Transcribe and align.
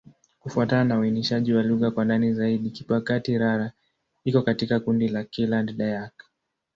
Kufuatana 0.39 0.83
na 0.83 0.99
uainishaji 0.99 1.53
wa 1.53 1.63
lugha 1.63 1.91
kwa 1.91 2.05
ndani 2.05 2.33
zaidi, 2.33 2.69
Kibakati'-Rara 2.69 3.71
iko 4.23 4.41
katika 4.41 4.79
kundi 4.79 5.07
la 5.07 5.23
Kiland-Dayak. 5.23 6.11